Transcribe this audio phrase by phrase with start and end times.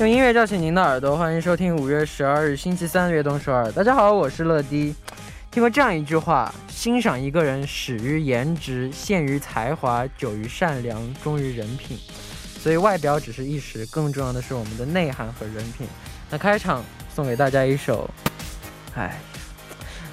[0.00, 3.68] 用音乐叫醒您的耳朵，欢迎收听五月十二日星期三的《悦动首尔》。
[3.72, 4.92] 大家好，我是乐迪。
[5.52, 11.96] 听过这样一句话：欣赏一个人始于颜值，陷于才华，久于善良，忠于人品。
[12.58, 15.86] 所以外表只是一时，更重要的是我们的内涵和人品。
[16.28, 16.82] 那开场
[17.14, 18.10] 送给大家一首，
[18.96, 19.16] 哎，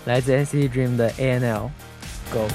[0.06, 2.48] 来自 NCT Dream 的 ANL，Go。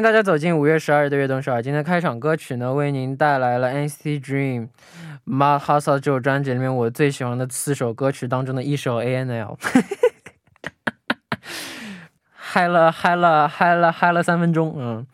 [0.00, 1.62] 迎大家走进五月十二日的悦动首尔。
[1.62, 4.68] 今天开场歌曲呢，为您带来了 NCT Dream
[5.26, 9.58] 《My House》这首专辑里面我最喜欢的四首歌曲当中的一首 ANL。
[12.32, 15.06] 嗨了嗨了嗨了嗨了三分钟，嗯。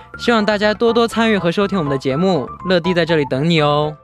[0.21, 2.47] 希望大家多多参与和收听我们的节目。
[2.65, 3.97] 乐迪在这里等你哦。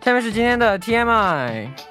[0.00, 1.89] 下面是今天的 TMI。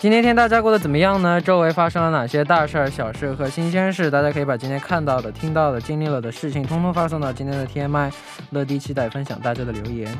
[0.00, 1.38] 今天天大家过得怎么样呢？
[1.38, 4.10] 周围发生了哪些大事儿、小事和新鲜事？
[4.10, 8.10] 大家可以把今天看到的、听到的、经历了的事情，通通发送到今天的 TMI。
[8.48, 10.10] 乐迪期待分享大家的留言。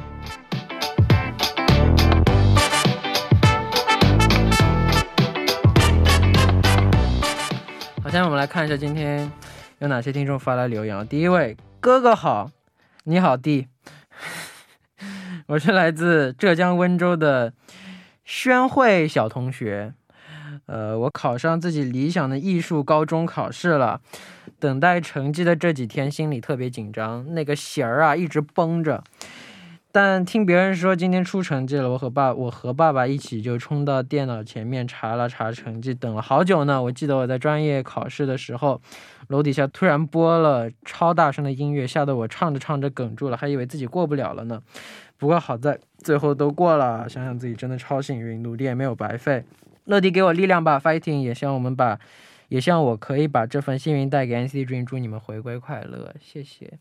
[8.02, 9.32] 好，现在我们来看一下今天
[9.78, 11.08] 有哪些听众发来留言。
[11.08, 12.50] 第一位哥哥好，
[13.04, 13.69] 你好弟，
[15.48, 17.54] 我是来自浙江温州的。
[18.30, 19.92] 宣慧小同学，
[20.66, 24.00] 呃，我考上自己理想的艺术高中考试了，
[24.60, 29.02] 等待成绩的这几天心里特别紧张，那个弦儿啊一直绷着。
[29.90, 36.80] 但听别人说今天出成绩了，我和爸我和爸爸一起就冲到电脑前面查了查成绩，等了好久呢。
[36.80, 38.80] 我记得我在专业考试的时候，
[39.26, 44.62] 楼底下突然播了超大声的音乐，吓得我唱着唱着哽住了，还以为自己过不了了呢。
[45.19, 49.44] 不过好在最后都过了，想想自己真的超幸运，努力也没有白费。
[49.85, 51.22] 乐迪给我力量吧，fighting！
[51.22, 52.00] 也希望我们把，
[52.50, 56.73] 也希望我可以把这份幸运带给 NCT Dream，祝你们回归快乐，谢谢。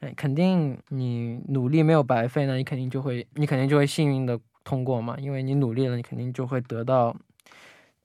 [0.00, 7.14] 哎，肯定你努力没有白费呢，你肯定就会，你肯定就会幸运的通过嘛，因为你努力了，你肯定就会得到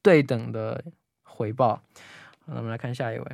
[0.02, 0.84] 对等的
[1.24, 1.82] 回报。
[2.46, 3.26] 那我们来看下一位。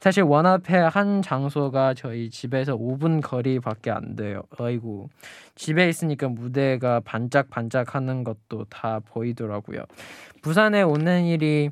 [0.00, 4.40] 사실 원 앞에 한 장소가 저희 집에서 5분 거리밖에 안 돼요.
[4.58, 5.10] 아이고
[5.54, 9.84] 집에 있으니까 무대가 반짝반짝하는 것도 다 보이더라고요.
[10.40, 11.68] 부산에 오는 일이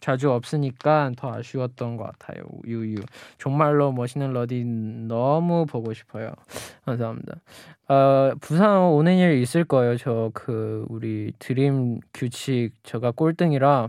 [0.00, 2.44] 자주 없으니까 더 아쉬웠던 것 같아요.
[2.66, 2.96] 유유.
[3.38, 6.32] 정말로 멋있는 러디 너무 보고 싶어요.
[6.84, 7.36] 감사합니다.
[7.88, 9.96] 어, 부산 오는 일 있을 거예요.
[9.96, 13.88] 저 그 우리 드림 규칙 제가 꼴등이라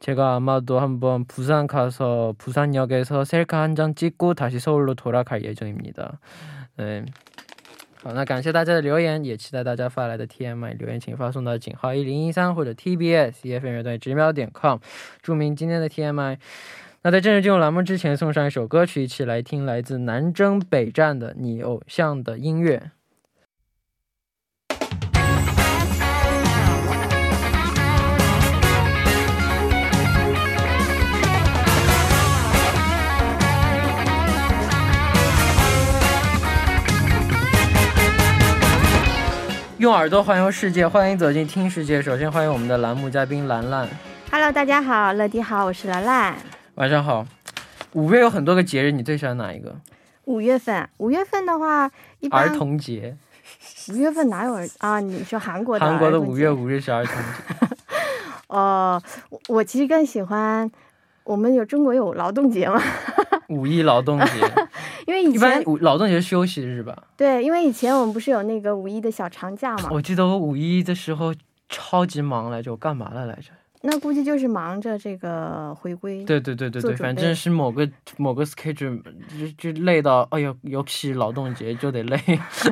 [0.00, 6.18] 제가 아마도 한번 부산 가서 부산역에서 셀카 한 장 찍고 다시 서울로 돌아갈 예정입니다.
[6.76, 7.04] 네.
[8.04, 14.78] 好，那感谢大家的留言，也期待大家发来的 TMI 留言，请发送到井号一零一三或者 TBS EFM 乐队直瞄点 com，
[15.22, 16.36] 注明今天的 TMI。
[17.00, 22.90] 那在正式进入栏目之前，送上一首歌曲，一起来听来自南征北战的你偶像的音乐。
[39.84, 42.00] 用耳朵环游世界，欢迎走进听世界。
[42.00, 43.86] 首先欢迎我们的栏目嘉宾兰兰。
[44.30, 46.34] Hello，大家好，乐迪好，我是兰兰。
[46.76, 47.26] 晚上好。
[47.92, 49.76] 五月有很多个节日，你最喜欢哪一个？
[50.24, 51.90] 五月份，五月份的话，
[52.20, 53.14] 一般儿童节。
[53.90, 55.00] 五月份哪有儿啊？
[55.00, 57.76] 你说韩国的韩国的五月五日是儿童节。
[58.46, 58.98] 哦、
[59.28, 60.70] 我我其实更喜欢，
[61.24, 62.82] 我们有中国有劳动节嘛，
[63.50, 64.63] 五一劳动节，
[65.06, 67.04] 因为以一般劳动节是休息日吧？
[67.16, 71.34] 对，因为以前我们不是有那个五一的小长假嘛，我记得我五一的时候
[71.68, 73.50] 超级忙来着，我干嘛了来着？
[73.86, 76.24] 那估计就是忙着这个回归。
[76.24, 77.86] 对对对对对，反正是某个
[78.16, 79.02] 某个 schedule
[79.58, 82.18] 就就累到，哎呦，尤其劳动节就得累，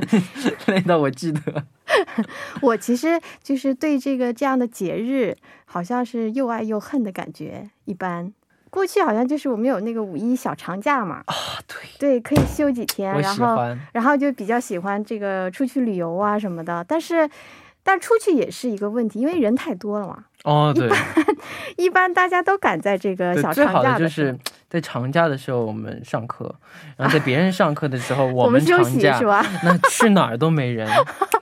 [0.69, 1.65] 累到我记得。
[2.63, 5.37] 我其实就是对这个这样的节日，
[5.67, 7.69] 好像是又爱又恨的感觉。
[7.85, 8.33] 一般
[8.73, 11.35] 过去好像就是我们有那个五一小长假嘛，啊，
[11.67, 13.59] 对，对，可以休几天，然后。
[13.93, 16.83] 然后就比较喜欢这个出去旅游啊什么的。
[16.89, 17.29] 但是，
[17.83, 20.25] 但出去也是一个问题，因为人太多了嘛。
[20.45, 20.91] 哦，对，
[21.77, 24.39] 一般大家都赶在这个对，小最好的就长假时候是
[24.71, 26.53] 在长假的时候我们上课，
[26.97, 29.45] 然后在别人上课的时候 我我们休长假息是，吧？
[29.63, 30.89] 那去哪儿都没人，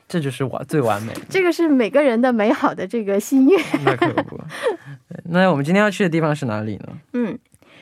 [0.09, 1.15] 这就是完最完美。
[1.29, 3.63] 这个是每个人的美好的这个心愿。
[3.85, 4.39] 那可不。
[5.31, 6.99] 对那我们今天要去的地方是哪里呢？
[7.13, 7.39] 嗯，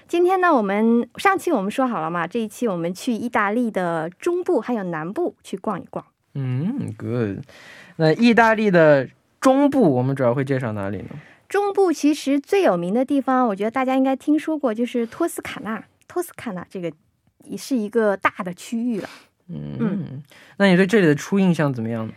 [0.07, 6.05] 今天呢，我们上期我们说好了嘛，这一期我们去意大利的中部还有南部去逛一逛。
[6.35, 7.39] 嗯，good。
[7.97, 9.09] 那意大利的
[9.41, 11.09] 中部，我们主要会介绍哪里呢？
[11.49, 15.83] 中部其实最有名的地方，我觉得大家应该听说过，就是托斯卡纳。
[16.07, 16.93] 托斯卡纳这个
[17.45, 19.09] 也是一个大的区域了。
[19.49, 20.23] 嗯，
[20.59, 22.13] 那你对这里的初印象怎么样呢？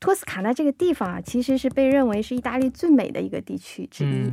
[0.00, 4.30] 托斯卡纳这个地方啊，其实是被认为是意大利最美的一个地区之一。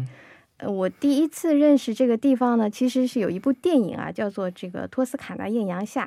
[0.68, 6.06] 我第一次认识这个地方呢，其实是有一部电影啊，叫做这个《托斯卡纳艳阳下》。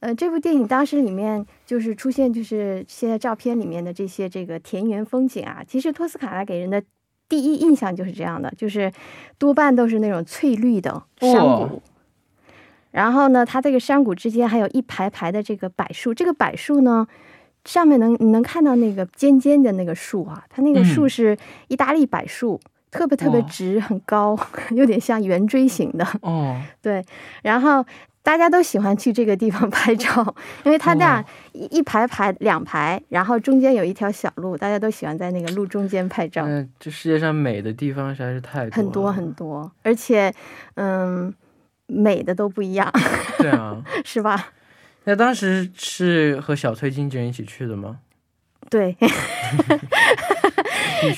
[0.00, 5.62] 呃，这部电影当时里面就是出现，就是现在照片里面的这些这个田园风景啊。
[5.66, 6.82] 其实托斯卡纳给人的
[7.28, 8.90] 第一印象就是这样的，就是
[9.36, 11.82] 多半都是那种翠绿的山哇谷。
[12.92, 17.06] 然后呢，它这个山谷之间还有一排排的这个柏树，这个柏树呢，
[17.64, 21.38] 上面能你能看到那个尖尖的那个树啊，它那个树嗯是
[21.68, 22.58] 意大利柏树，
[22.90, 24.38] 特别特别直，很高，
[24.72, 26.06] 有点像圆锥形的。
[26.22, 27.04] 哦，对，
[27.42, 27.84] 然后
[28.22, 30.34] 大家都喜欢去这个地方 拍照，
[30.64, 40.32] 因为它那样一一排排两排，然后中间有一条小路，大家都喜欢在那个路中间拍照，嗯，这世界上美的地方实在是太多很多很多，而且
[40.74, 41.32] 嗯，
[41.86, 42.92] 美的都不一样，
[43.38, 43.82] 对啊。
[44.04, 44.48] 是吧？
[45.04, 48.00] 那当时是和小崔经纪人一起去的吗？
[48.68, 48.94] 对，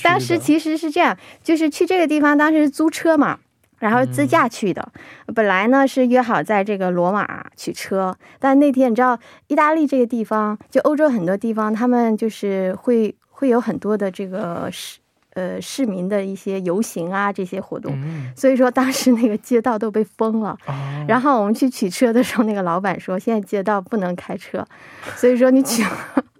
[0.03, 3.39] 当时其实是这样，就是去这个地方，当时是租车嘛，
[3.79, 4.91] 然后自驾去的。
[5.35, 14.99] 本来呢是约好在这个罗马取车，但那天你知道，意大利这个地方，就欧洲很多地方，他们就是会会有很多的这个市
[15.33, 17.91] 呃市民的一些游行啊这些活动。
[17.95, 20.73] 嗯，所以说当时那个街道都被封了，哦，
[21.07, 24.65] 然后我们去取车的时候，那个老板说现在街道不能开车，
[25.15, 25.83] 所以说你取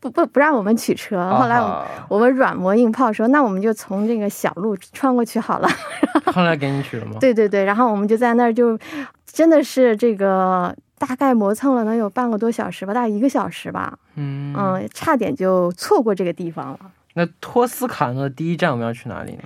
[0.00, 1.16] 不不不让我们取车。
[1.30, 5.68] 后来我们啊我们软磨硬泡说，那我们就从这个小路穿过去好了。
[6.32, 7.16] 后来给你取了吗？
[7.20, 8.78] 对对对，然后我们就在那儿就
[9.26, 13.98] 真的是这个大概磨蹭了能有半个多小时吧，大概一个小时吧。
[14.16, 16.78] 嗯嗯，差点就错过这个地方了。
[17.14, 19.42] 那托斯卡纳第一站我们要去哪里呢？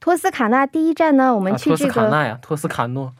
[0.00, 3.12] 托斯卡纳第一站呢，我我们去这个托斯、卡纳呀，托斯卡诺。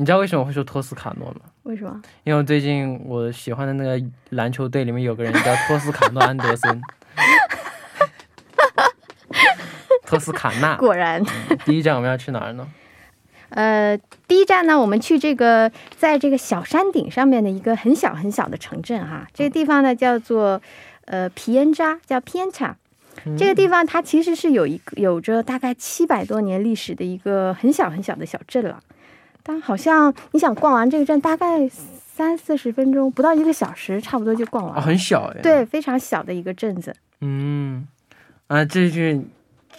[0.00, 1.40] 你知道为什么会说托斯卡诺吗？
[1.64, 2.00] 为什么？
[2.22, 4.00] 因为我最近我喜欢的那个
[4.30, 6.80] 篮球队里面有个人叫托斯卡诺安德森。
[10.06, 11.20] 托斯卡纳，果然，
[11.64, 12.68] 第一站我们要去哪儿呢？
[13.48, 20.62] 呃，第一站呢，我们去这个在这个小山顶上面的一个很小很小的城镇哈，这个地方呢叫做
[21.06, 22.76] 呃皮恩扎，叫皮恩查。
[23.36, 28.80] 这个地方它其实是有一个有着大概七百多年历史的一个很小很小的小镇了，
[29.48, 34.82] 但好像你想逛完这个镇，大概三四十分钟，不到一个小时，差不多就逛完哦，了。
[34.82, 36.94] 很小哎。，对，非常小的一个镇子。
[37.22, 37.88] 嗯，
[38.48, 39.18] 啊，这是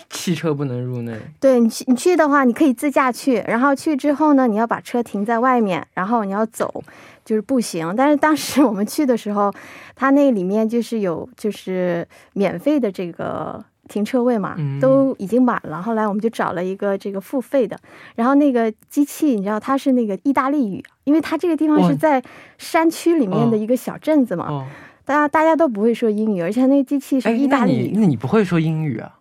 [0.10, 1.16] 汽车不能入内。
[1.40, 6.84] 对你去你去的话，你可以自驾去，然后去之后呢，你要把车停在外面，然后你要走，
[7.24, 7.94] 就是步行。
[7.96, 9.54] 但是当时我们去的时候，
[9.96, 15.82] 它那里面就是有就是免费的这个停车位嘛，嗯都已经满了。
[15.82, 17.78] 后来我们就找了一个这个付费的，
[18.16, 22.24] 然后那个机器你知道它是那个意大利语，因为它这个地方是在
[22.58, 24.66] 山区里面的一个小镇子嘛，哦，
[25.04, 27.92] 大家大家都不会说英语，而且那个机器是哎，意大利语。
[27.94, 29.20] 那你那你不会说英语啊？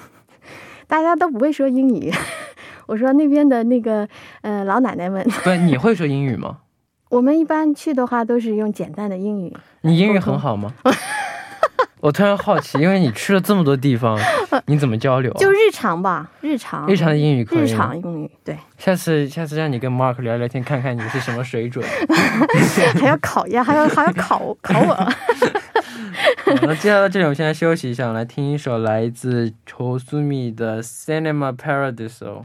[0.88, 2.10] 大家都不会说英语。
[2.86, 4.08] 我说那边的那个
[4.40, 6.58] 呃老奶奶们，不，你会说英语吗？
[7.10, 9.56] 我们一般去的话都是用简单的英语。
[9.82, 10.72] 你英语很好吗？
[12.00, 14.18] 我突然好奇，因为你去了这么多地方，
[14.66, 15.38] 你怎么交流啊？
[15.38, 21.84] 就日常吧，日常日常的英语可以日常英语，对，下次下次让你跟 Mark 聊聊天，看看你是什么水准。
[23.00, 24.94] 还要考呀，还要还要考考我。
[24.94, 32.42] 好那接下来这里，我们现在休息一下，我来听一首来自仇苏米的《Cinema Paradiso》。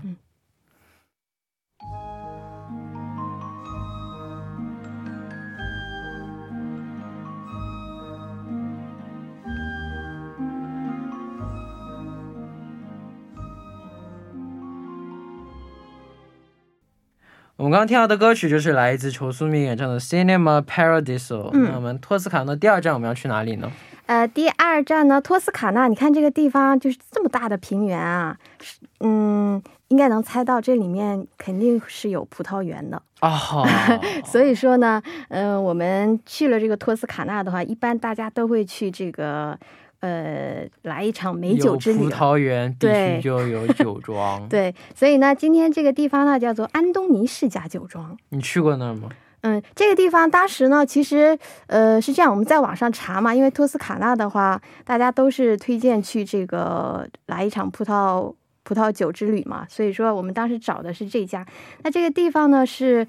[17.58, 21.44] 我们刚刚听到的歌曲就是来自仇苏米演唱的《Cinema Paradiso》。
[21.54, 23.72] 嗯那我们托斯卡纳第二站我们要去哪里呢？
[24.08, 33.02] 呃，第二站呢，托斯卡纳，你看这个地方就是这么大的平原啊，是嗯，应该能猜到这里面肯定是有葡萄园的。
[33.22, 33.66] 啊、好，
[34.28, 39.58] 所以说呢，嗯、我们去了这个托斯卡纳的话，一般大家都会去这个，
[40.06, 42.12] 呃，来一场美酒之有葡旅。
[42.12, 44.48] 萄园必须对就有 酒庄。
[44.48, 48.16] 对，所以呢，今天这个地方呢叫做安东尼世家酒庄。
[48.30, 49.10] 你去过那儿吗？
[49.42, 51.36] 嗯，这个地方当时呢，其实
[51.66, 58.32] 呃是这样，我们在网上查嘛，因为托斯卡纳的话，大家都是推荐去这个来一场葡萄
[58.64, 61.44] 葡萄酒之旅嘛，所以说我们当时找的是这家。
[61.84, 63.08] 那这个地方呢是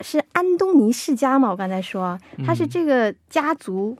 [0.00, 3.96] 是安东尼世家嘛，我刚才说他是嗯这个家族，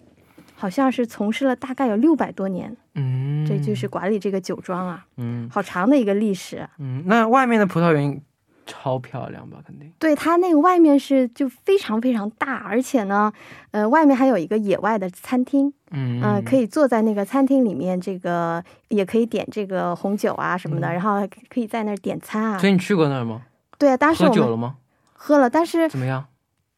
[0.60, 6.68] 好像是从事了大概有六百多年，嗯，这就是管理这个酒庄啊，嗯好长的一个历史。
[6.78, 8.20] 嗯，那外面的葡萄园
[8.66, 9.56] 超漂亮吧？
[9.66, 9.90] 肯定。
[9.98, 13.32] 对，它那个外面是就非常非常大，而且呢，
[13.70, 22.68] 呃，外面还有一个野外的餐厅，嗯嗯、可以坐在那个餐厅里面，这个也可以点这个红酒啊什么的，嗯然后还可以在那儿点餐啊所。
[22.68, 23.40] 以你去过那儿吗？
[23.78, 24.76] 对啊，当时我们喝酒了吗？
[25.14, 26.26] 喝了，但是怎么样？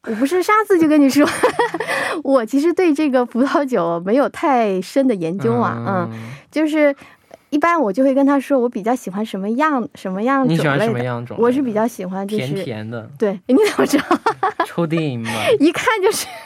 [0.09, 1.26] 我不是上次就跟你说，
[2.25, 6.18] 我其实对这个葡萄酒没有太深的研究啊，嗯，嗯，
[6.50, 6.94] 就是
[7.50, 11.37] 一般我就会跟他说，我比较喜欢什么样什么样你喜欢什么样种？
[11.38, 14.04] 我是比较喜欢就是甜甜的，对，你怎么知道？
[14.66, 15.30] 抽电影嘛。
[15.61, 16.26] 一看就是。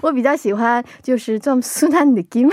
[0.00, 2.50] 我比较喜欢就是这么苏南的 game。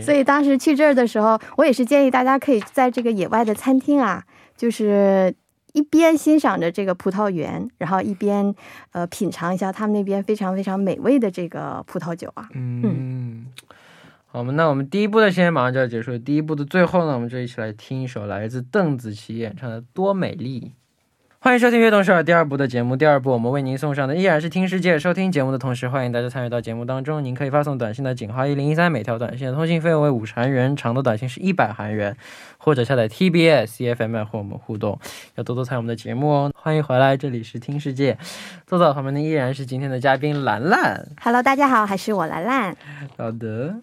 [0.00, 4.24] 所以当时去这儿的时候，我也是建议大家可以在这个野外的餐厅啊，
[4.56, 5.32] 就是
[5.72, 8.54] 一边欣赏着这个葡萄园，然后一边
[8.92, 12.48] 呃品尝一下他们那边非常非常美味的这个葡萄酒啊。
[12.54, 13.46] 嗯，
[14.26, 16.18] 好，那我们第一步的时间马上就要结束了。
[16.18, 20.60] 第一步的最后呢，我们就一起来听一首来自邓紫棋演唱的《多美丽》。
[21.44, 22.94] 欢迎收听《悦动首尔》第二部的节目。
[22.94, 24.96] 第二部我们为您送上的依然是听世界。
[24.96, 27.24] 收听节目的同时，欢迎大家参与到节目当中。
[27.24, 32.16] 您可以发送短信的井号一零一三，每条短信的通信费用为五十韩元，长的短信是一百韩元，
[32.58, 34.96] 或者下载 TBS EFM 和我们互动。
[35.34, 36.52] 要多多参与我们的节目哦。
[36.54, 38.16] 欢迎回来，这里是听世界。
[38.64, 41.04] 坐在我旁边的依然是今天的嘉宾兰兰。
[41.20, 42.76] Hello，大家好，还是我兰兰。
[43.16, 43.74] 好的，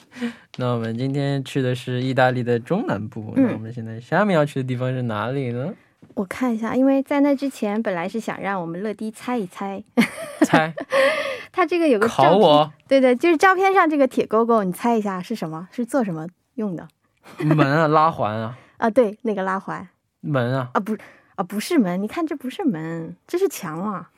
[0.56, 3.34] 那我们今天去的是意大利的中南部。
[3.36, 5.74] 那我们现在下面要去的地方是哪里呢？
[6.16, 9.82] 我看一下，因为在那之前本来是想让我们乐迪猜一猜，
[10.46, 10.74] 猜，
[11.52, 15.68] 他这个有个照片，考我对对，就是照片上这个铁勾勾，你猜一下是什么？
[15.72, 16.88] 是做什么用的？
[17.38, 19.88] 门啊，拉环啊， 啊，对，那个拉环
[20.22, 20.98] 门啊，啊，不
[21.36, 24.10] 啊，不是门，你看这不是门，这是墙啊。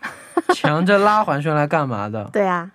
[0.56, 2.24] 墙这拉环是用来干嘛的？
[2.32, 2.72] 对啊，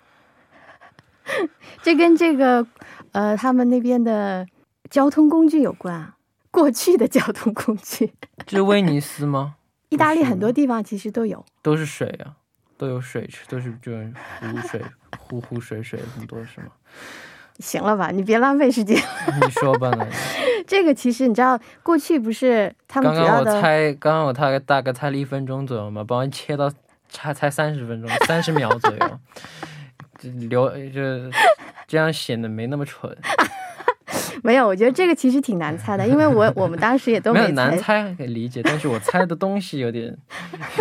[1.81, 2.65] 这跟这个
[3.11, 4.45] 呃他们那边的
[4.89, 6.15] 交通工具有关啊，
[6.51, 8.13] 过去的交通工具。
[8.45, 9.55] 这是威尼斯吗？
[9.89, 11.45] 意大利很多地方其实都有。
[11.61, 12.35] 都是水啊，
[12.77, 14.81] 都有水池，都是这种湖水，
[15.17, 16.67] 湖湖水水很多是吗？
[17.59, 18.95] 行了吧，你别浪费时间。
[19.41, 20.05] 你说吧，那
[20.67, 26.71] 这个其实你知道，过去不是他们刚刚我猜，刚刚我大概大概猜了一分钟左右嘛，帮我切到
[27.09, 29.19] 差才三十分钟，三十秒左右，
[30.19, 31.01] 就留就
[31.87, 33.17] 这样显得没那么蠢。
[34.43, 34.67] 没有？
[34.67, 40.17] 我觉得这个其实挺难猜的，因为我我们当时也都没有没难猜可以理解，但是我猜的东西有点，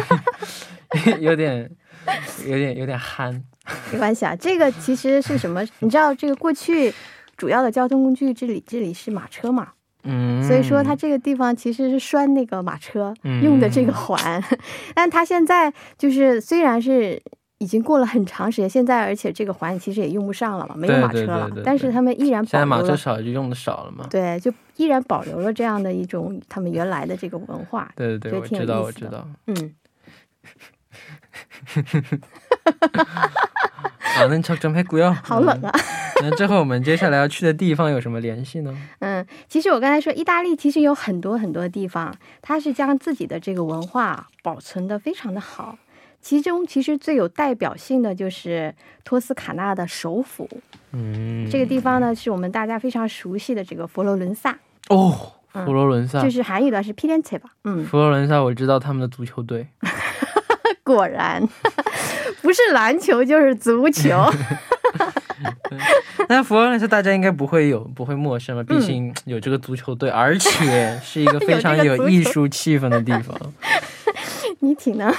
[1.21, 1.71] 有点，
[2.47, 3.43] 有点，有点憨。
[3.93, 4.35] 没关系啊。
[4.37, 5.67] 这个其实是什么？
[5.81, 6.93] 你知道，这个过去
[7.37, 9.69] 主要的交通工具这里这里是马车嘛，
[10.05, 14.43] 嗯，所以说它这个地方其实是拴那个马车嗯用的这个环，
[14.95, 17.21] 但它现在就是虽然是
[17.59, 21.51] 已经过了很长时间，现在而且这个环其实也用不上了嘛，没有马车了。
[21.65, 24.07] 但是他们依然现在马车少就用的少了嘛。
[24.11, 27.91] 对，就依然保留了这样的一种他们原来的这个文化。
[27.97, 29.27] 对对对，我知道我知道。
[29.47, 29.75] 嗯。
[31.67, 32.19] 哈哈哈哈
[33.05, 33.31] 哈！
[34.17, 35.73] 好，那好冷啊。
[36.23, 38.75] 那最后我们接下来要去的地方有什么联系呢？
[39.01, 45.79] 嗯，其实我刚才说意大利其实有很多很多地方，它是将自己的这个文化保存的非常的好。
[46.27, 50.49] 其中其实最有代表性的就是托斯卡纳的首府，
[50.91, 55.17] 嗯，这个地方呢是我们大家非常熟悉的这个佛罗伦萨，哦，
[55.53, 57.49] 佛罗伦萨，就是韩语的是 p i l e n t e 吧？
[57.63, 59.69] 嗯，佛罗伦萨我知道他们的足球队，
[60.83, 61.41] 果然
[62.43, 64.11] 不是篮球就是足球。
[66.29, 68.65] 那佛罗伦萨大家应该不会有不会陌生吧？
[68.65, 73.39] 毕竟有这个足球队，而且是一个非常有艺术气氛的地方。
[74.59, 75.15] 你挺能，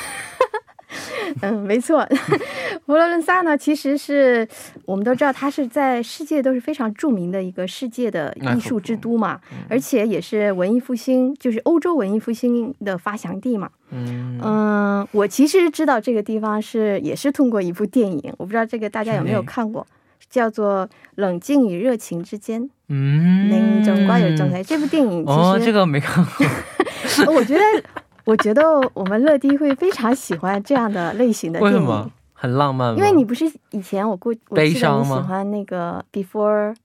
[1.41, 2.07] 嗯，没错。
[2.85, 4.47] 佛罗伦萨呢，其实是
[4.85, 9.39] 我们都知道，它是在世界都是非常著名的一个世界的艺术之都嘛，
[9.69, 13.69] 而且也是文艺复兴，就是欧洲文艺复兴的发祥地嘛。
[13.91, 19.85] 嗯嗯，我其实知道这个地方是也是通过一部电影，我不知道这个大家有没有看过，
[20.29, 22.61] 叫做《冷静与热情之间》。
[22.89, 26.47] 嗯，那种瓜有正台这部电影，其实哦，这个没看过。
[27.33, 27.61] 我觉得。
[28.27, 28.61] 我觉得
[28.93, 32.11] 我们乐迪会非常喜欢这样的类型的电影，为什么？
[32.33, 35.15] 很浪漫因为你不是以前我估悲伤吗？
[35.15, 36.75] 喜欢那个 Before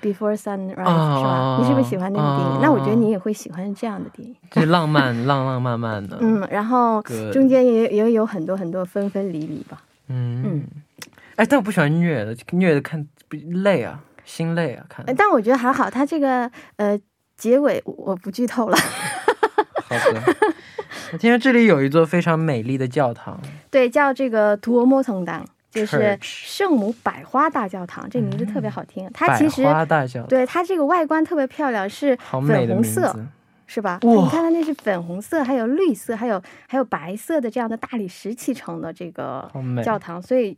[0.00, 0.74] Before Sunrise 是
[1.22, 1.58] 吧？
[1.60, 2.60] 你是不是喜欢那个电影？
[2.62, 6.16] 那我觉得你也会喜欢这样的电影，就浪漫浪浪漫漫的。
[6.22, 9.82] 嗯，然后中间也也有很多很多分分离离吧。
[10.08, 10.64] 嗯嗯，
[11.36, 15.04] 哎，但我不喜欢虐的，虐的看累啊，心累啊，看。
[15.14, 16.98] 但我觉得还好，它这个呃
[17.36, 18.76] 结尾我不剧透了。
[19.98, 20.22] 好的，
[21.12, 29.10] 我 听说这里有一座非常美丽的教堂，对，叫这个图欧莫通党，就是圣母百花大教堂，这名字特别好听。
[29.12, 33.14] 它其实百花大教堂，对它这个外观特别漂亮，是粉红色，
[33.66, 33.98] 是吧？
[34.02, 39.50] 你看它那是粉红色，还有绿色，还有还有白色的这样的大理石砌成的这个
[39.84, 40.56] 教堂，所以。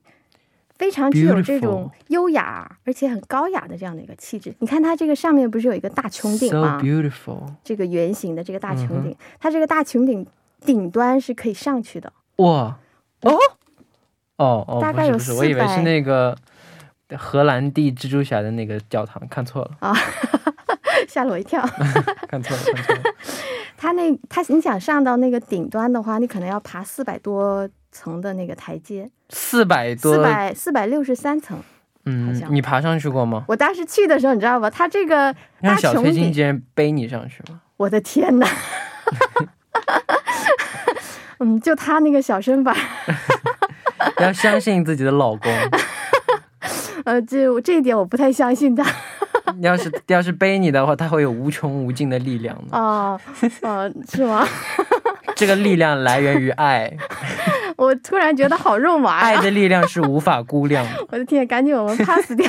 [0.83, 4.53] 非常具有这种优雅而且很高雅的这样的一个气质。
[4.59, 10.27] 你看它这个上面不是有一个大穹顶吗？So beautiful，这个圆形的这个大穹顶，它这个大穹顶
[10.67, 12.13] 顶端是可以上去的。
[12.39, 12.77] 哇，
[13.21, 13.39] 哦，
[14.39, 15.39] 哦哦，大概有四百。
[15.39, 16.37] 我以为是那个
[17.17, 19.95] 荷兰弟蜘蛛侠的那个教堂，看错了啊，
[21.07, 21.65] 吓了我一跳。
[22.29, 23.03] 看错了，看错了。
[23.79, 27.69] 它那它你想上到那个顶端的话，你可能要爬四百多。
[27.95, 31.59] 层的那个台阶，四百多，四百四百六十三层，
[32.05, 33.45] 嗯，你爬上去过吗？
[33.49, 34.71] 我当时去的时候，你知道吧？
[34.71, 37.61] 他这个让小崔经纪人背你上去吗？
[37.79, 38.47] 我的天哪！
[41.41, 42.77] 嗯，就他那个小身板，
[44.21, 45.51] 要相信自己的老公。
[47.05, 48.85] 呃，这这一点我不太相信他。
[49.61, 52.77] 要是要是背你的话，他会有无穷无尽的力量的。
[52.77, 53.21] 啊
[53.63, 54.47] 啊，是吗？
[55.35, 56.97] 这个力量来源于爱。
[57.83, 59.39] 我突然觉得好肉麻呀！
[59.39, 61.07] 爱的力量是无法估量的。
[61.11, 62.49] 我的天，赶紧我们 pass 掉。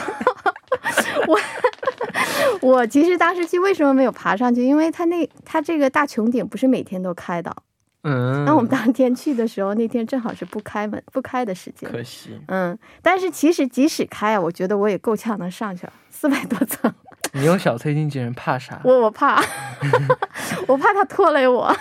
[1.27, 1.39] 我
[2.61, 4.63] 我其实当时去为什么没有爬上去？
[4.63, 7.55] 因为它那它这个大穹顶不是每天都开的。
[8.03, 8.45] 嗯。
[8.45, 11.89] 那我们当天去的时候，那天正好是不开门不开的时间。
[11.89, 12.39] 可惜。
[12.47, 16.93] 嗯，但是其实即使开啊，我觉得我也够呛能上去了，四百多层。
[17.35, 18.79] 你用小崔经纪人，怕啥？
[18.83, 19.41] 我我怕，
[20.67, 21.75] 我怕他拖累我。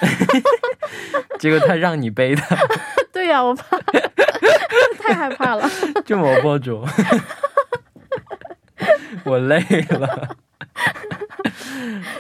[1.39, 2.43] 结果他让你背的。
[3.13, 3.79] 对呀，我怕，
[4.99, 5.69] 太害怕了。
[6.07, 6.85] 就我博主，
[9.25, 9.61] 我累
[9.91, 10.37] 了。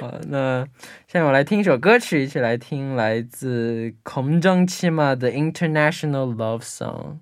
[0.01, 0.66] 好，那
[1.09, 7.16] 下面我来听一首歌曲，一起来听来自空中七马的《International Love Song》。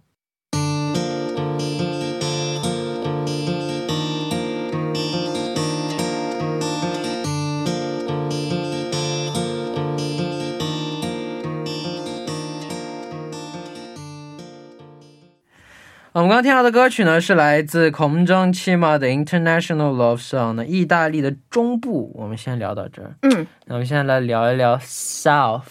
[16.13, 20.55] 我们刚刚听到的歌曲呢，是来自空中七马的 International Love Song。
[20.55, 23.15] 呢意大利的中部，我们先聊到这儿。
[23.23, 25.63] 嗯，那我们现在来聊一聊 South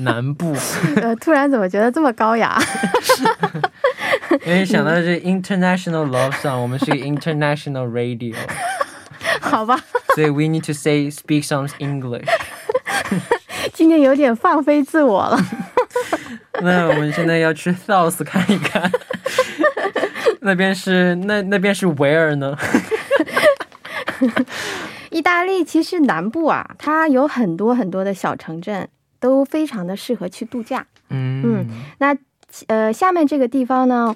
[0.00, 0.54] 南部。
[1.02, 2.58] 呃，突然怎么觉得这么高雅？
[4.46, 8.34] 因为想到这 International Love Song，我们是个 International Radio。
[9.42, 9.78] 好吧。
[10.14, 12.26] 所以 We need to say speak some English。
[13.74, 15.38] 今天有点放飞自我了。
[16.62, 18.90] 那我们现在要去 South 看一看。
[20.46, 22.56] 那边是那那边是维尔呢？
[25.10, 30.86] 意大利其实南部啊，它有很多很多的小城镇，都非常的适合去度假。
[31.10, 31.66] 嗯嗯，
[31.98, 32.16] 那
[32.68, 34.14] 呃，下面这个地方呢，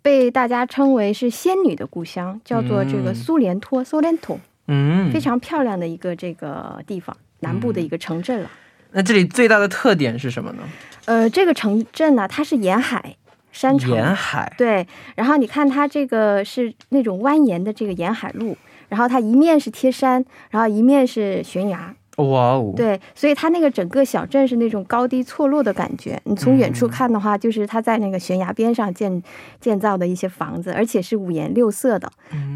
[0.00, 4.38] 被大家称为是仙女的故乡，叫做这个苏联托苏联托。
[4.68, 8.50] 嗯，非常漂亮的一个这个地方，南部的一个城镇了。
[8.92, 10.62] 那这里最大的特点是什么呢？
[11.06, 13.16] 呃，这个城镇呢，它是沿海。
[13.54, 18.56] 山城沿海对，然后你看它这个是那种蜿蜒的这个沿海路，
[18.88, 26.20] 然后它一面是贴山，然后一面是悬崖，哇哦，对，所以它那个整个小镇是那种高低错落的感觉。
[26.24, 29.22] 你从远处看的话，就是它在那个悬崖边上建
[29.60, 32.10] 建造的一些房子，而且是五颜六色的，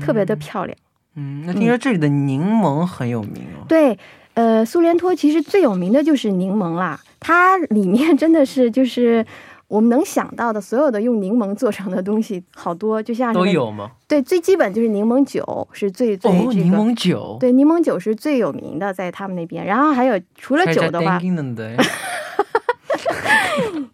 [0.04, 0.76] 特别的漂亮。
[1.14, 3.64] 嗯，那听说这里的柠檬很有名哦。
[3.68, 3.96] 对，
[4.34, 9.24] 呃，苏联托其实最有名的就是柠檬啦，它里面真的是就是
[9.68, 13.90] 我们能想到的所有的用柠檬做成的东西，好多，就像都有吗？
[14.08, 16.64] 对，最基本就是柠檬酒是最最哦，这个。
[16.64, 17.36] 柠檬酒。
[17.38, 19.64] 对，柠檬酒是最有名的，在他们那边。
[19.64, 21.20] 然后还有除了酒的话，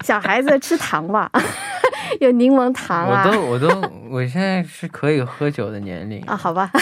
[0.05, 1.29] 小孩子吃糖吧，
[2.21, 3.25] 有柠檬糖啊。
[3.27, 3.67] 我都我都
[4.09, 6.71] 我现在是可以喝酒的年龄啊，好吧。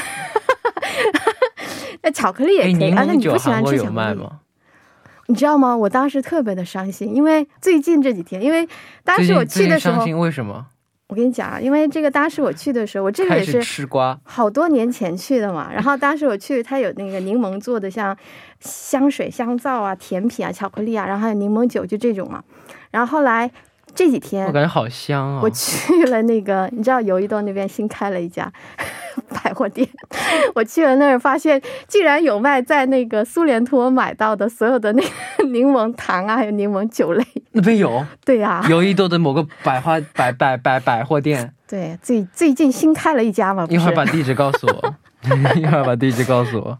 [2.03, 4.39] 那巧克力也可以啊，那你不喜欢吃巧克力吗？
[5.33, 5.75] 你知道吗？
[5.75, 8.69] 我当时特别的伤心，因为最近这几天，因为
[9.03, 10.63] 当时我去的时候，为什么？
[11.07, 15.71] 我跟你讲啊，因为这个当时我去的时候，我这个也是吃瓜，好多年前去的嘛。
[15.73, 18.15] 然后当时我去，他有那个柠檬做的，像
[18.59, 22.43] 香水、香皂啊、甜品啊、巧克力啊，然后还有柠檬酒，就这种嘛。
[22.91, 23.49] 然后后来
[23.95, 25.39] 这几天，我感觉好香啊！
[25.41, 28.53] 我去了那个，你知道，友谊洞那边新开了一家
[29.53, 29.87] 百货店，
[30.55, 37.23] 我去了那儿，发现竟然有卖在那个苏联托买到的所有的那个 柠檬糖啊，还有柠檬酒类。
[37.51, 38.03] 那边有？
[38.25, 41.53] 对呀，有一多的某个百花百百百百货店。
[41.67, 43.67] 对，最最近新开了一家嘛。
[43.69, 44.95] 一会儿把地址告诉我，
[45.55, 46.77] 一会儿把地址告诉我。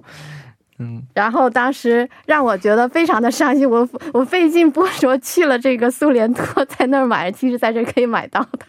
[0.80, 8.60] 嗯，然后当时让我觉得非常的伤心，我我费劲不说去了这个苏联托，在那儿买，其实在这可以买到的。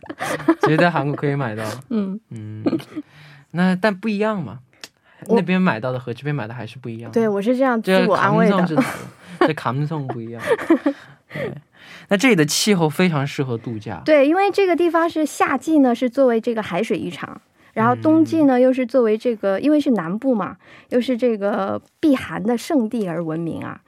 [0.60, 1.64] 其实，在韩国可以买到。
[1.88, 2.62] 嗯嗯，
[3.54, 4.58] 那但不一样嘛，
[5.28, 7.10] 那边买到的和这边买的还是不一样。
[7.10, 8.66] 对，我是这样自我安慰的。
[9.40, 10.42] 这卡姆松不一样。
[11.32, 11.52] 对，
[12.08, 14.00] 那这里的气候非常适合度假。
[14.04, 17.40] 对，因为这个地方是夏季呢，是作为这个海水浴场。
[17.74, 20.56] 然后冬季呢，又是作为这个，因为是南部嘛，
[20.90, 23.80] 又是这个避寒的圣地而闻名啊。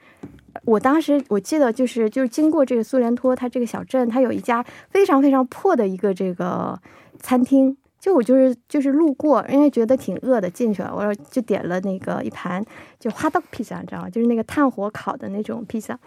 [0.65, 6.77] 我当时我记得就是就是经过这个苏联托，它这个小镇，它有一家非常非常破的一个这个
[7.19, 12.63] 餐厅，就我就是就是路过，因为觉得挺饿的，进去了，我就点了那个一盘
[12.99, 14.09] 就花刀披萨，你知道吗？
[14.09, 15.97] 就是那个炭火烤的那种披萨。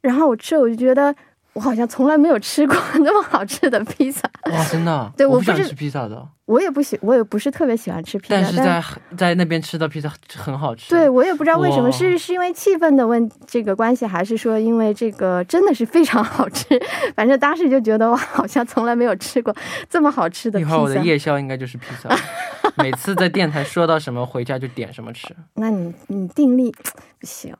[0.00, 1.14] 然后我吃，我就觉得。
[1.54, 4.28] 我好像从来没有吃过那么好吃的披萨。
[4.50, 5.10] 哇，真的？
[5.16, 6.26] 对，我不是吃披萨的。
[6.44, 8.34] 我也不喜，我也不是特别喜欢吃披萨。
[8.34, 8.82] 但是在
[9.16, 10.88] 在那边吃的披萨很好吃。
[10.88, 16.64] 对，我也不知道为什么，是是因为气氛的问这个关系，还是说因为这个真的是非常好吃？
[17.14, 19.54] 反正当时就觉得我好像从来没有吃过
[19.90, 20.70] 这么好吃的披萨。
[20.70, 22.08] 一会儿我的夜宵应该就是披萨。
[22.82, 25.26] 每次在电台说到什么，回家就点什么吃。
[25.54, 26.70] 那你你定力
[27.18, 27.54] 不行。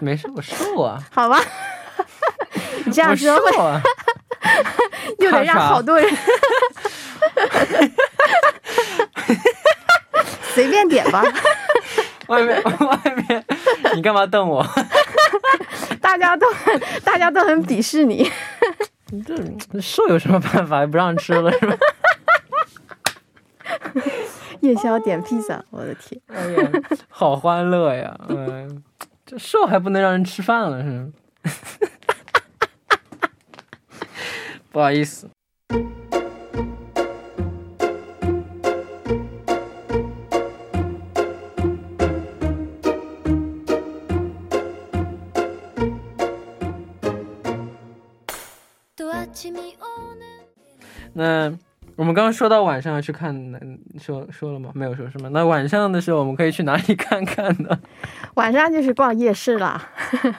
[0.00, 1.02] 没事，我瘦啊。
[1.10, 1.36] 好吧。
[2.86, 3.52] 你这样说会，
[5.24, 6.08] 又得让好多人
[10.54, 11.22] 随便点吧。
[12.28, 13.44] 外面外面，
[13.94, 14.66] 你干嘛瞪我？
[16.00, 16.46] 大家都
[17.04, 18.30] 大家都很鄙视你。
[19.10, 19.34] 你这
[19.80, 20.86] 瘦有什么办法？
[20.86, 21.76] 不让吃了是吧？
[24.60, 26.20] 夜宵点披萨，我的天！
[26.28, 26.70] 哎呀，
[27.08, 28.16] 好欢乐呀！
[28.28, 28.82] 嗯，
[29.26, 31.12] 这瘦还不能让人吃饭了是？
[34.72, 35.28] 不好意思。
[51.14, 51.52] 那
[51.96, 53.34] 我们刚刚说到晚上要去看，
[54.00, 54.70] 说说了吗？
[54.74, 55.28] 没有说是吗？
[55.32, 57.78] 那晚上的时候我们可以去哪里看看呢？
[58.34, 59.80] 晚上就是逛夜市了。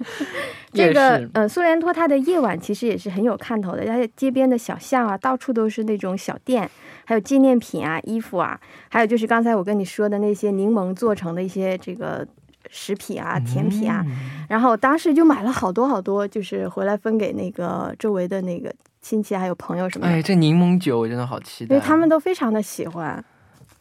[0.73, 3.85] 这个呃，苏联托它的夜晚其实也是很有看头的。
[3.85, 6.69] 它街边的小巷啊，到处都是那种小店，
[7.05, 12.27] 还有纪念品啊、衣服啊，还有就是刚才我跟你说的那些柠檬做成的一些这个
[12.71, 14.03] 食品啊、甜品啊。
[14.49, 20.13] 然后当时就买了好多好多，就是回来分给那个周围的那个亲戚还有朋友什么的。
[20.13, 23.23] 哎，这柠檬酒我真的好期待，因为他们都非常的喜欢。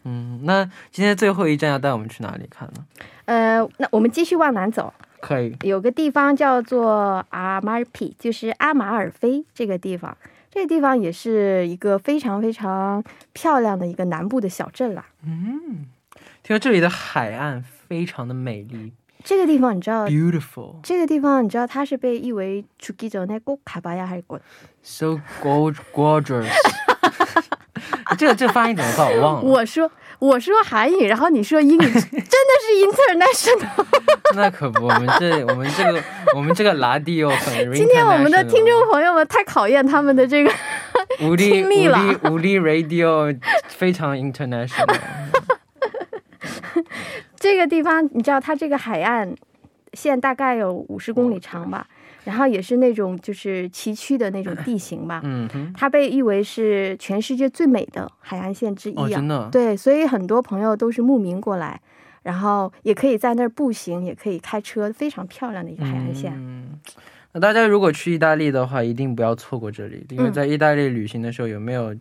[0.05, 2.85] 嗯，那今天最后一站要带我们去哪里看呢？
[3.27, 4.93] 呃，那我们继续往南走。
[5.21, 10.17] 可以有个地方叫做阿马尔皮，就是阿马尔菲这个地方。
[10.51, 15.07] 这个地方也是一个非常非常漂亮的一个南部的小镇啦。
[15.25, 15.87] 嗯，
[16.43, 18.93] 听说这里的海岸非常的美丽。
[19.25, 20.77] 这个地方你知道？Beautiful。
[20.83, 24.41] 这个地方你知道它是被译为出基州那个卡巴亚还是过
[24.83, 26.49] ？So gorgeous。
[28.19, 29.09] 这个这发音怎么搞？
[29.09, 29.41] 我忘了。
[29.43, 29.91] 我说。
[30.19, 32.01] 我说韩语，然后你说英语，真的
[32.63, 33.85] 是 international。
[34.37, 36.01] 那可不，我们这我们这个
[36.37, 37.53] 我们这个拉蒂又很。
[37.75, 40.53] 今天我们的听众朋友们太考验他们的这个
[41.37, 41.99] 听力了。
[42.31, 44.97] 武力 radio 非常 international。
[47.43, 49.35] 这个地方你知道，它这个海岸，
[49.95, 51.89] 线大概有五十公里长吧，
[52.23, 55.21] 然后也是那种就是崎岖的那种地形吧。
[55.25, 59.09] 嗯哼，它被誉为是全世界最美的海岸线之一哦，啊。
[59.09, 61.81] 真的，对，所以很多朋友都是慕名过来，
[62.23, 66.33] 然后也可以在那儿步行，也可以开车，非常漂亮的一个海岸线。
[66.37, 66.79] 嗯，
[67.33, 71.93] 那大家如果去意大利的话，一定不要错过这里，因为嗯在意大利旅行的时候，有没有，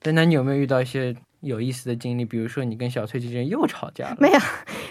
[0.00, 1.12] 真的你有没有遇到一些
[1.46, 2.24] 有意思的经历？
[2.24, 4.38] 比如说你跟小翠之间又吵架了，没有，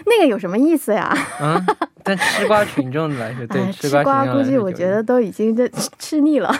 [0.06, 1.16] 那个有什么意思呀？
[1.40, 1.64] 嗯，
[2.02, 6.54] 但吃瓜群众来说，对，哎，吃吃瓜瓜估计我觉得都已经这吃吃腻了。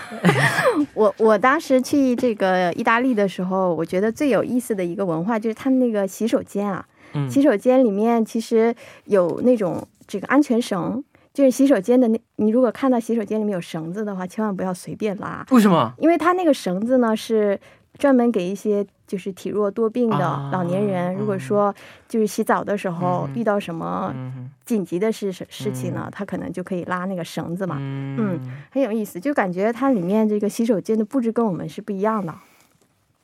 [0.94, 8.74] 我我当时去这个意大利的时候，我觉得最有意思的一个文化就是他们那个洗手间啊，嗯洗手间里面其实
[9.06, 15.92] 有那种这个安全绳，就是洗手间的那，你如果看到洗手间里面有绳子的话，千万不要随便拉，为什么？
[15.98, 17.58] 因为它那个绳子呢是
[17.98, 21.74] 专门给一些就是体弱多病的啊老年人，如果说
[22.08, 32.34] 就是洗澡的时候嗯遇到什么嗯紧急的事事情呢，他可能就可以拉那个绳子嘛，嗯很有意思，就感觉它里面这个洗手间的布置跟我们是不一样的。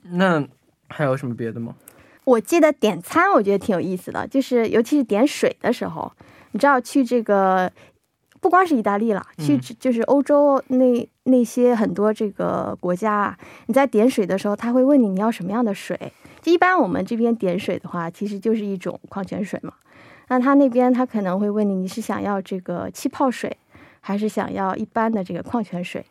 [0.02, 0.44] 那
[0.88, 1.74] 还有什么别的吗？
[2.24, 6.12] 我记得点餐，我觉得挺有意思的，就是尤其是点水的时候，
[6.52, 7.70] 你知道去这个
[8.42, 16.12] 不光是意大利了，去嗯就是欧洲那那些很多这个国家啊，你在点水的时候，他会问你你要什么样的水。
[16.40, 19.72] 就一般我们这边点水的话，其实就是一种矿泉水嘛。
[20.26, 23.56] 那他那边他可能会问你，你是想要这个气泡水，
[24.00, 26.04] 还是想要一般的这个矿泉水？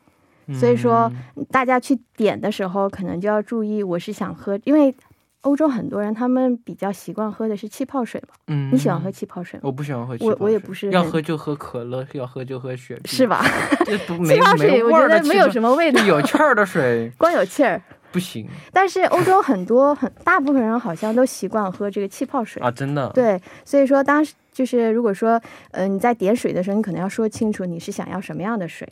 [0.53, 4.95] 所以说嗯大家去点的时候，可能就要注意，我是想喝，因为
[5.41, 8.35] 欧洲很多人他们比较习惯喝的是气泡水嘛。
[8.47, 9.61] 嗯，你喜欢喝气泡水吗？
[9.63, 13.25] 我不喜欢喝气我泡水我也不是要喝就喝可乐，要喝就喝雪碧， 是？
[13.27, 13.43] 吧？
[13.85, 17.81] 这不没气泡水我觉得没有什么么味道，有气儿的水 光有气儿。
[18.11, 22.61] 不行但是欧洲很多很大部分人好像都习惯喝这个气泡水。
[22.61, 23.09] 啊，真的。
[23.13, 28.85] 对，所以说当时就是如果说，呃，你在点水的时候，你可能要说清楚你是想要什么样的水。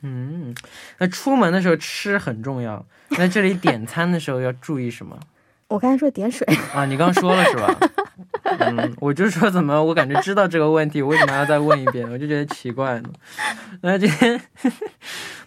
[0.00, 0.54] 嗯，
[0.96, 2.82] 那出门的时候吃很重要。
[3.10, 5.14] 那这里点餐的时候要注意什么
[5.70, 6.84] 我刚才说点水，啊？
[6.84, 7.78] 你刚说了是吧？
[8.58, 12.10] 嗯，我就说怎么我感觉知道这个问题，我为什么要再问一遍？
[12.10, 13.08] 我就觉得奇怪呢。
[13.82, 14.40] 那今天，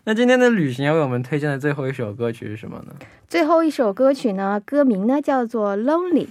[0.06, 2.96] 那今天的旅行要为我们推荐的最后一首歌曲是什么呢？
[3.28, 6.26] 最后一首歌曲呢，歌名呢叫做《Lonely》，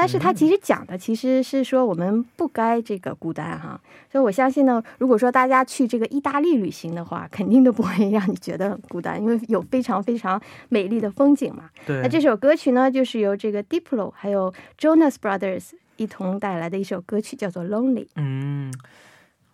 [0.00, 3.80] 但是他其实讲的其实是说我们不该这个孤单哈。
[4.12, 11.68] 所以我相信呢，如果说大家去这个意大利旅行的话，肯定都不会 让你觉得很孤单，因为有非常非常美丽的风景嘛。
[11.84, 18.04] 对，那这首歌曲呢，就是由这个 Diplo 还有 Jonas Brothers 一同带来的一首歌曲，叫做《Lonely》。
[18.14, 18.72] 嗯，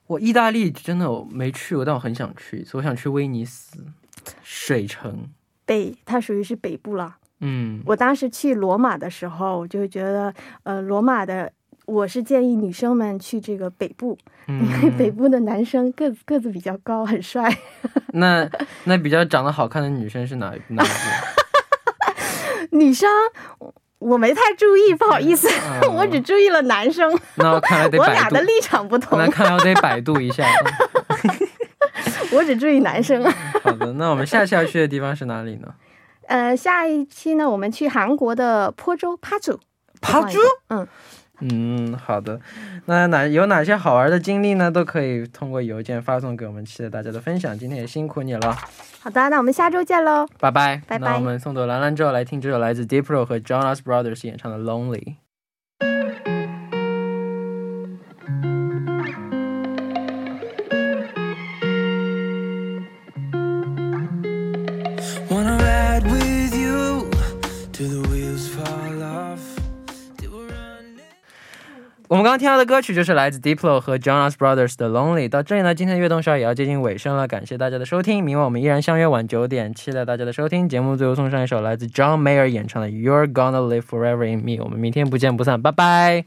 [0.06, 2.76] 我意大利真的我没去过，但我很想去一次。
[2.76, 3.78] 我想去威尼斯
[4.42, 5.30] 水城。
[5.64, 7.16] 北，它属于是北部了。
[7.40, 11.50] 嗯，我当时去罗马的时候，我就会觉得，呃，罗马的，
[11.86, 14.16] 我是建议女生们去这个北部，
[14.48, 17.54] 因为北嗯部的男生个子个子比较高，很帅。
[18.14, 18.48] 那
[18.84, 20.88] 那比较长得好看的女生是哪哪一
[22.76, 23.08] 女生
[23.58, 25.48] 我我没太注意，不好意思，
[25.80, 25.92] 部？
[25.92, 30.44] 我只注意了男生，嗯那我看来得我俩的，立场不同那，看来我得百度一下。
[32.32, 33.22] 我只注意男生。
[33.62, 35.68] 好的，那我们下次要去的地方是哪里呢？
[36.28, 39.60] 呃，下一期呢，我们去韩国的坡州帕祖。
[40.00, 40.86] 帕祖，嗯，
[41.40, 42.38] 嗯，好的。
[42.84, 44.70] 那哪有哪些好玩的经历呢？
[44.70, 47.58] 都可以通过邮件发送给我们，期待大家的分享。
[47.58, 48.56] 今天也辛苦你了，
[49.00, 50.26] 好的，那我们下周见喽。
[50.38, 50.82] 拜拜。
[50.86, 55.00] 拜拜那我们送走兰兰之后，来听这首来自 Diplo 和 Jonas Brothers 演唱的《Lonely》。
[72.24, 75.26] 刚刚听到的歌曲就是来自 Diplo 和 Jonas Brothers 的《Lonely》。
[75.28, 78.24] 到这里呢，今天的悦动少也要接近尾声了，感谢大家的收听。
[78.24, 80.66] 明晚我们依然相约晚九点，期待大家的收听。
[80.66, 84.52] 节目最后送上一首来自 John Mayer 演唱的《You're Gonna Live Forever in Me》。
[84.64, 86.24] 我们明天不见不散，拜拜。